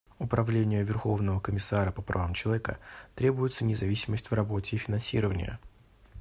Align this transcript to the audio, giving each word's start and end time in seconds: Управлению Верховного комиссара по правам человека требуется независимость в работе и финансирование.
Управлению 0.17 0.83
Верховного 0.83 1.39
комиссара 1.39 1.91
по 1.91 2.01
правам 2.01 2.33
человека 2.33 2.79
требуется 3.13 3.63
независимость 3.63 4.31
в 4.31 4.33
работе 4.33 4.75
и 4.75 4.79
финансирование. 4.79 5.59